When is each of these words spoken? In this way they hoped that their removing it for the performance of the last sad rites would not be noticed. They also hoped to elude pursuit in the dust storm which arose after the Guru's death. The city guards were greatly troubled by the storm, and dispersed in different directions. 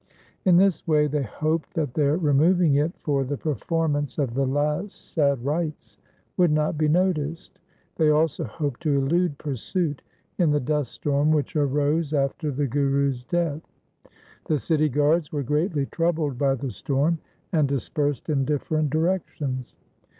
In 0.45 0.57
this 0.57 0.87
way 0.87 1.05
they 1.05 1.21
hoped 1.21 1.75
that 1.75 1.93
their 1.93 2.17
removing 2.17 2.73
it 2.73 2.91
for 2.97 3.23
the 3.23 3.37
performance 3.37 4.17
of 4.17 4.33
the 4.33 4.47
last 4.47 5.13
sad 5.13 5.45
rites 5.45 5.99
would 6.37 6.49
not 6.51 6.75
be 6.75 6.87
noticed. 6.87 7.59
They 7.97 8.09
also 8.09 8.45
hoped 8.45 8.79
to 8.81 8.95
elude 8.97 9.37
pursuit 9.37 10.01
in 10.39 10.49
the 10.49 10.59
dust 10.59 10.91
storm 10.93 11.29
which 11.29 11.55
arose 11.55 12.15
after 12.15 12.49
the 12.49 12.65
Guru's 12.65 13.23
death. 13.25 13.61
The 14.45 14.57
city 14.57 14.89
guards 14.89 15.31
were 15.31 15.43
greatly 15.43 15.85
troubled 15.85 16.35
by 16.35 16.55
the 16.55 16.71
storm, 16.71 17.19
and 17.53 17.67
dispersed 17.67 18.27
in 18.27 18.43
different 18.43 18.89
directions. 18.89 19.75